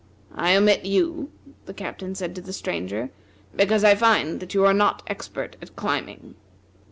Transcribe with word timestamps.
"I 0.33 0.55
omit 0.55 0.83
you," 0.83 1.31
the 1.67 1.75
Captain 1.75 2.15
said 2.15 2.33
to 2.33 2.41
the 2.41 2.53
Stranger, 2.53 3.11
"because 3.55 3.83
I 3.83 3.93
find 3.93 4.39
that 4.39 4.55
you 4.55 4.65
are 4.65 4.73
not 4.73 5.03
expert 5.05 5.57
at 5.61 5.75
climbing." 5.75 6.33